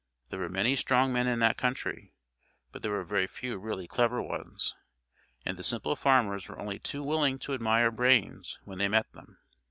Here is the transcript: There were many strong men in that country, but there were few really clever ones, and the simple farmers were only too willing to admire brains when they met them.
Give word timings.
There 0.31 0.39
were 0.39 0.49
many 0.49 0.75
strong 0.75 1.13
men 1.13 1.27
in 1.27 1.37
that 1.41 1.59
country, 1.59 2.15
but 2.71 2.81
there 2.81 2.89
were 2.89 3.27
few 3.27 3.59
really 3.59 3.87
clever 3.87 4.19
ones, 4.19 4.73
and 5.45 5.57
the 5.57 5.63
simple 5.63 5.95
farmers 5.95 6.47
were 6.49 6.59
only 6.59 6.79
too 6.79 7.03
willing 7.03 7.37
to 7.37 7.53
admire 7.53 7.91
brains 7.91 8.57
when 8.63 8.79
they 8.79 8.87
met 8.87 9.11
them. 9.13 9.37